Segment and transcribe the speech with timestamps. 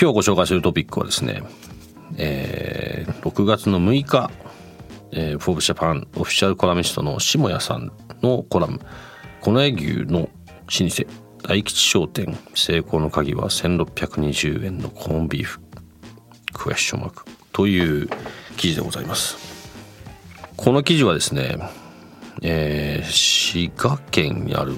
[0.00, 1.42] 今日ご紹介するトピックはですね、
[2.18, 4.30] えー、6月の6日、
[5.10, 7.90] えー、フォーブジャパンオフィシャルコラミストの下谷さん
[8.22, 8.78] のコラム
[9.42, 10.28] 「この絵牛の老
[10.68, 11.04] 舗
[11.42, 15.58] 大吉商店成功の鍵は1620円のコーンビーフ。
[16.52, 18.08] クエスチョンマーク」という
[18.56, 19.36] 記事でございます。
[20.56, 21.58] この記事はですね、
[22.42, 24.76] えー、滋賀県にある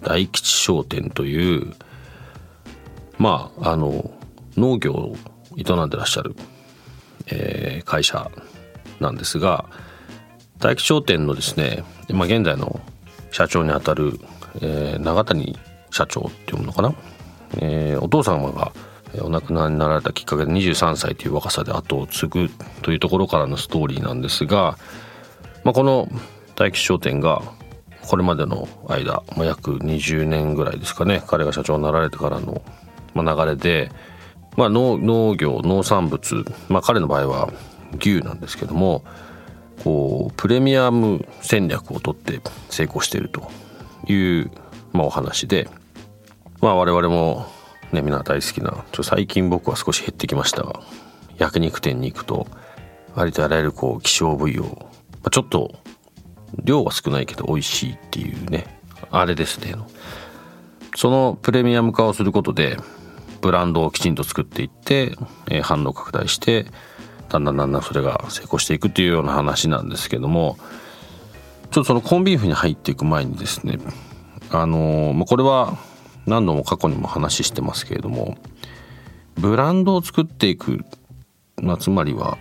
[0.00, 1.74] 大吉商店という
[3.18, 4.10] まああの
[4.56, 5.16] 農業を
[5.56, 6.36] 営んでらっしゃる、
[7.26, 8.30] えー、会社
[9.00, 9.66] なんですが
[10.58, 12.80] 大吉商店のですね、まあ、現在の
[13.30, 14.18] 社長にあたる、
[14.60, 15.58] えー、長谷
[15.90, 16.94] 社長っていうのかな、
[17.58, 18.72] えー、お父様が
[19.22, 22.50] お亡くなりになられたきっかけで23歳という若さで後を継ぐ
[22.82, 24.76] というところからのストーリーなんですが、
[25.62, 26.08] まあ、この
[26.56, 27.42] 大吉商店が
[28.02, 32.62] これまでの間、まあ、約20年ぐらいですかね彼が社長になられてからの
[33.22, 33.90] 流れで、
[34.56, 37.52] まあ農、農業農産物、まあ、彼の場合は
[37.98, 39.04] 牛なんですけども
[39.82, 42.40] こうプレミアム戦略をとって
[42.70, 43.50] 成功していると
[44.06, 44.50] いう、
[44.92, 45.68] まあ、お話で、
[46.60, 47.46] まあ、我々も、
[47.92, 50.80] ね、皆大好きなちょ最近僕は少し減ってきましたが
[51.38, 52.46] 焼肉店に行くと
[53.14, 54.68] 割とあらゆるこう希少部位を、ま
[55.24, 55.74] あ、ちょっと
[56.62, 58.80] 量は少ないけど美味しいっていうね
[59.10, 59.74] あれですね
[60.96, 62.76] そのプレミアム化をすることで
[63.44, 65.12] ブランドをきちんと作っていって、
[65.50, 66.64] えー、販路拡大して
[67.28, 70.56] だんだんだんだんそれが成功していくっていうような話なんですけども
[71.70, 73.78] ちょっとそのコンビーフに入っていく前にですね
[74.48, 75.76] あのー、これは
[76.24, 78.38] 何度も過去にも話してますけれども
[79.34, 80.82] ブランドを作っていく、
[81.60, 82.38] まあ、つまりは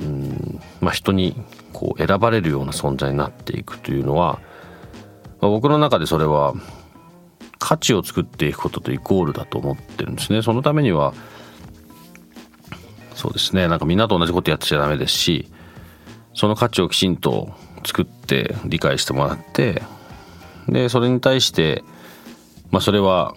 [0.00, 1.36] うん、まあ、人に
[1.74, 4.40] こう選ばれるような存在になっていくというのは、
[5.42, 6.54] まあ、僕の中でそれは
[7.68, 10.40] 価値を作っていくこととイコールだと思ってるんですね。
[10.40, 11.12] そのためには
[13.14, 15.50] そうですねなんかみんなと同じことやってちゃダメですし
[16.32, 17.52] その価値をきちんと
[17.84, 19.82] 作って理解してもらって
[20.66, 21.84] でそれに対して
[22.70, 23.34] まあそれは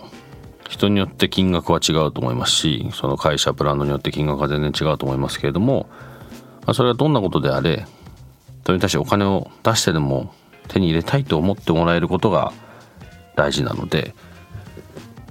[0.69, 5.89] 人によって金額は違うと思いますしその会社ブランドによって金額は全然違うと思いますけれども、
[6.61, 7.85] まあ、それはどんなことであれ
[8.65, 10.33] それに対してお金を出してでも
[10.69, 12.53] 手に入れたいと思ってもらえることが
[13.41, 14.13] 大事なので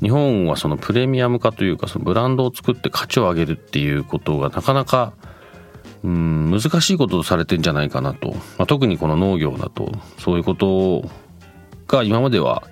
[0.02, 5.12] 日本はそのプレミアム化というかそのブランドを作って価値を上げるっていうことがなかなか
[6.02, 11.08] うん難しいこととされてんじゃないかなと、まあ、特にこの農業だとそういうこと
[11.86, 12.64] が今までは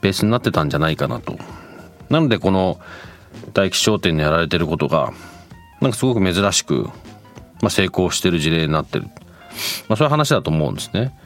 [0.00, 1.36] ベースになってたんじゃないかなと。
[2.08, 2.78] なのでこの
[3.52, 5.12] 大吉商店にやられてることが
[5.80, 6.84] なんかすごく珍しく、
[7.62, 9.06] まあ、成功してる事例になってる、
[9.88, 11.18] まあ、そういう話だと思うんですね。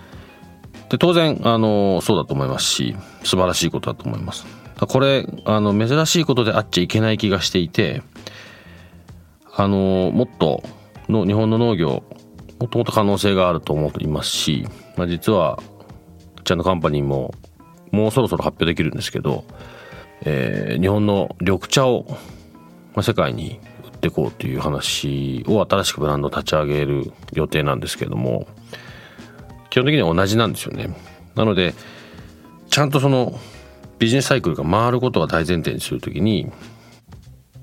[0.90, 4.44] で当然あのそうだと思いますし素晴らしいことだと思います。
[4.86, 8.02] これあの珍しいことであっちゃいけない気がしていて
[9.54, 10.62] あのもっと
[11.08, 12.02] の日本の農業
[12.58, 15.62] もっともっと可能性があると思いますし、まあ、実は
[16.44, 17.34] ちゃんのカンパニーも
[17.90, 19.44] もうそろそろ発表できるんですけど、
[20.22, 22.16] えー、日本の緑茶を、ま
[22.96, 28.46] あ、世界に売っていこうという話を新しくブランド立ち上げる予定なんですけども
[29.70, 30.94] 基本的には同じなんですよね。
[31.34, 31.74] なので
[32.70, 33.38] ちゃんとその
[33.98, 36.50] ビジネスサイクルが回ることが大前提にするときに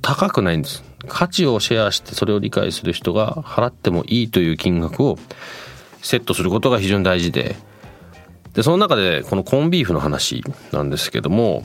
[0.01, 0.83] 高くないんです。
[1.07, 5.17] 価値をシェアしてそれを理解する人が払ってもいいという金額を
[6.01, 7.55] セットすることが非常に大事で
[8.53, 11.63] でその中でこのコンビーフの話なんですけども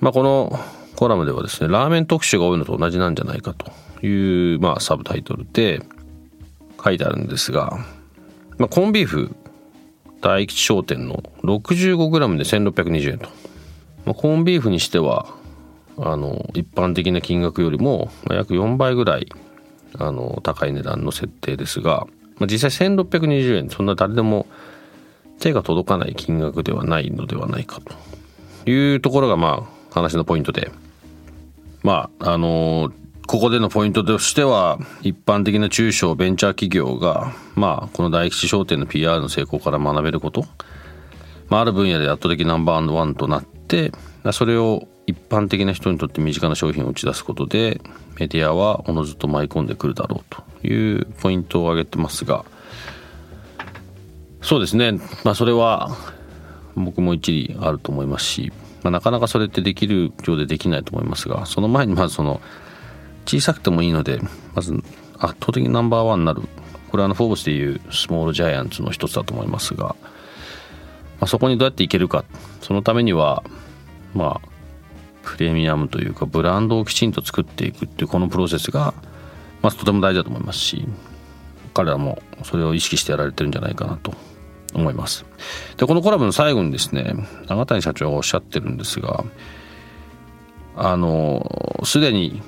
[0.00, 0.58] まあこの
[0.96, 3.72] コラムではですねラーメン特集が多いのと同じなんじゃないかと
[4.06, 5.82] いうまあサブタイトルで
[6.82, 7.78] 書いてあるんですが
[8.58, 9.34] まあ、コンビーフ
[10.20, 13.28] 大吉商店の 65g で1620円と、
[14.04, 15.26] まあ、コンビーフにしては
[15.96, 19.28] あの一般的な金額よりも約4倍ぐらい
[19.98, 22.06] あの高い値段の設定ですが、
[22.36, 24.46] まあ、実際1620円そんな誰でも
[25.40, 27.94] 手が届かない金額ではないのではないかと。
[28.70, 30.70] いうところがまあ話のポイントで。
[31.82, 32.92] まああの
[33.28, 40.46] ここでのポイントとしては一般的な中小ベンチャー企業がまあこの大吉商店の PR の成功から学べること、
[41.50, 43.92] まあ、ある分野で圧倒的ナンバーワンとなって
[44.32, 47.82] それを一般的な人にとって身近な商品を打ち出すことで
[48.18, 52.46] メディアはおのずと舞い込んでくるだろうというポイントを挙げてますが。
[54.40, 54.92] そうですね、
[55.24, 55.90] まあ、それは
[56.76, 58.52] 僕も一理あると思いますし、
[58.82, 62.40] まあ、なかなかそれってできるようでできないと思いますがその前にまずその
[63.28, 64.20] 小さくてもいいので
[64.54, 64.72] まず
[65.18, 66.42] 圧倒的にナンバーワンになる。
[66.90, 69.94] これはあのフォーブスでいうスモールジャイアンツの一つだと思いますが、ま
[71.22, 72.24] あ、そこにどうやっていけるか。
[72.62, 73.42] そのためには
[74.14, 74.48] まあ
[75.22, 78.94] プレミアムというかブランドをきちんと作っていくっていうこのプロセスが、
[79.60, 80.88] まあ、とても大事だと思いますし
[81.74, 84.14] 彼らもそれを意識してやられてるんじゃないかなと
[84.74, 85.26] 思います。
[85.76, 87.14] でこのコラボの最後にですね
[87.46, 89.24] 永谷社長がおっしゃってるんですが
[90.76, 92.42] あのすでに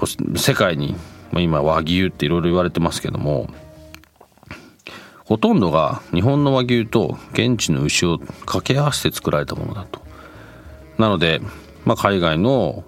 [0.00, 0.06] こ
[0.36, 0.96] 世界に
[1.32, 3.48] 今和牛っていろいろ言われてますけども
[5.24, 10.00] ほとんどが日本の和牛と現地の牛を掛け合わせて作られたものだと。
[10.98, 11.40] なので
[11.84, 12.84] まあ、海外の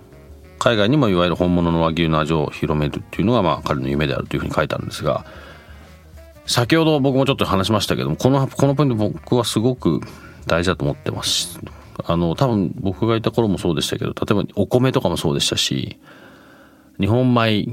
[0.58, 5.24] 海外にもいわゆる本物の和牛の味を広めるっていうのがまあ彼の夢であるというふうに書いてあるんですが
[6.46, 10.00] 先ほど僕もちょっと話しましたけどもこのこのポイント僕はすごく
[10.46, 11.60] 大事だと思ってます。
[12.04, 15.98] あの多分僕がいた頃もそうでしたけど例えばお米とかもそうでしたし
[17.00, 17.68] 日本米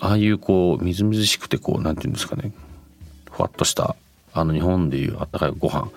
[0.00, 2.52] ああいうこうみずみずしくてこうなんていうんですかね。
[3.30, 3.96] ふわっとした
[4.32, 5.90] あの日本でいうあったかいご飯。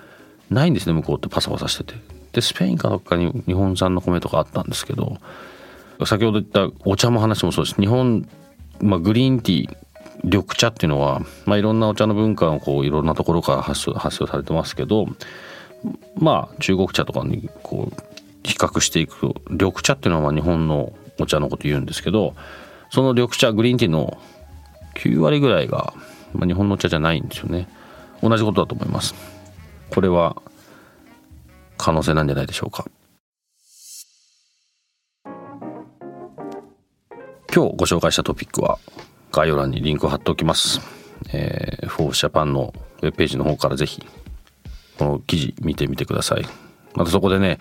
[0.50, 1.94] ないんですね向こうってパサパサしてて。
[2.32, 5.16] でスペインかどっかに日本産の米とかあったんですけど
[6.04, 7.80] 先ほど言ったお茶も話もそうです。
[7.80, 8.28] 日本、
[8.80, 9.76] まあ、グリーンティー
[10.22, 15.06] 緑茶っていうのは、まあ、いろんなお茶の文化をこういろんなところから発発生されてますけど
[16.18, 18.02] まあ中国茶とかにこう
[18.42, 22.34] 比較していくと緑茶っていうのはまあ日本のお茶のこと言うんですけど
[22.90, 24.18] その緑茶グリーンティーの
[24.94, 25.92] 9割ぐらいが、
[26.32, 27.68] まあ、日本のお茶じゃないんですよね。
[28.22, 29.14] 同じことだと思います。
[29.90, 30.36] これは
[31.76, 32.86] 可能性なんじゃないでしょうか。
[37.54, 38.78] 今日ご紹介したトピックは
[39.32, 40.80] 概要欄にリンクを貼っておきます、
[41.32, 44.06] えー、フォーシャパンのウェブページの方からぜひ
[44.98, 46.46] この記事見てみてください。
[46.94, 47.58] またそこでね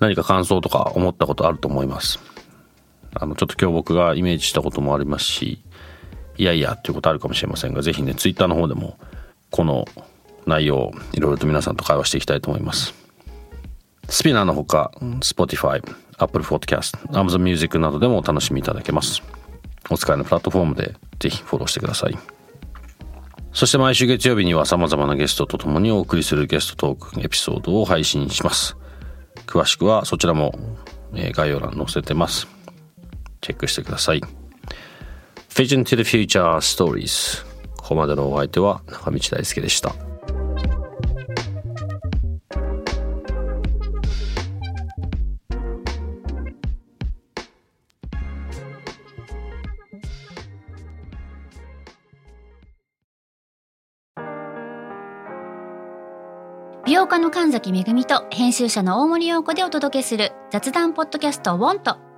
[0.00, 2.33] 何か感想とか思ったことあると思います。
[3.14, 5.60] あのちょっと今日僕がイメージしたこともありますし
[6.36, 8.98] いやいやっていうことあるかもしれませんがぜひねツイッターの方でも
[9.50, 9.86] この
[10.46, 12.94] 内容いろいろと皆さんと会話していきたいと思います。
[14.08, 15.82] スピナーのほか Spotify、
[16.18, 19.22] Apple Podcast、Amazon Music などでもお楽しみいただけます。
[19.90, 22.18] お使いのプラットフォームでぜひフォローしてください。
[23.52, 28.76] そして毎週月曜日には様々なゲストと共にお送りするゲストトークエピソードを配信します。
[29.46, 30.54] 詳しくはそちらも
[31.12, 32.48] 概要欄載せてます
[33.44, 34.22] チェックしてください。
[35.50, 37.44] Vision to the Future Stories
[37.76, 39.94] ここまでのお相手は中道大輔でした。
[56.86, 62.03] 業家の神崎恵と編集者の大森洋子でお届けする雑談ポッドキャスト「ウォンと